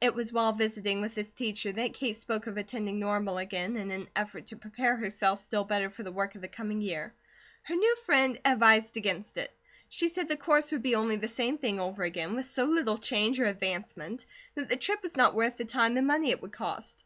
It 0.00 0.14
was 0.14 0.32
while 0.32 0.52
visiting 0.52 1.00
with 1.00 1.16
this 1.16 1.32
teacher 1.32 1.72
that 1.72 1.92
Kate 1.92 2.16
spoke 2.16 2.46
of 2.46 2.56
attending 2.56 3.00
Normal 3.00 3.36
again 3.38 3.74
in 3.74 3.90
an 3.90 4.06
effort 4.14 4.46
to 4.46 4.56
prepare 4.56 4.94
herself 4.94 5.40
still 5.40 5.64
better 5.64 5.90
for 5.90 6.04
the 6.04 6.12
work 6.12 6.36
of 6.36 6.40
the 6.40 6.46
coming 6.46 6.80
year. 6.80 7.12
Her 7.64 7.74
new 7.74 7.96
friend 8.04 8.38
advised 8.44 8.96
against 8.96 9.36
it. 9.38 9.52
She 9.88 10.06
said 10.08 10.28
the 10.28 10.36
course 10.36 10.70
would 10.70 10.82
be 10.84 10.94
only 10.94 11.16
the 11.16 11.26
same 11.26 11.58
thing 11.58 11.80
over 11.80 12.04
again, 12.04 12.36
with 12.36 12.46
so 12.46 12.66
little 12.66 12.96
change 12.98 13.40
or 13.40 13.46
advancement, 13.46 14.24
that 14.54 14.68
the 14.68 14.76
trip 14.76 15.02
was 15.02 15.16
not 15.16 15.34
worth 15.34 15.56
the 15.56 15.64
time 15.64 15.96
and 15.96 16.06
money 16.06 16.30
it 16.30 16.40
would 16.42 16.52
cost. 16.52 17.02